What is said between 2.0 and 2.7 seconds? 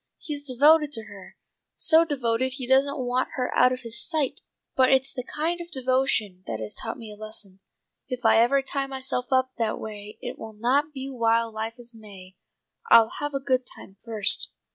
devoted he